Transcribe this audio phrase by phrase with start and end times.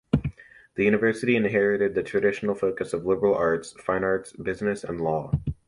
[0.73, 5.31] The university inherited the traditional focus of liberal arts, fine arts, business and law.